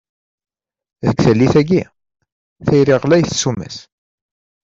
Deg 1.05 1.15
tallit-agi, 1.23 1.83
tayri 2.65 2.95
ɣlayet 3.03 3.31
ssuma-s! 3.35 3.77